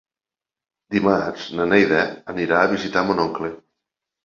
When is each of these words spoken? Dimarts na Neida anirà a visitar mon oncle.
Dimarts 0.95 1.43
na 1.59 1.67
Neida 1.75 2.01
anirà 2.35 2.59
a 2.65 2.73
visitar 2.75 3.07
mon 3.13 3.25
oncle. 3.29 3.55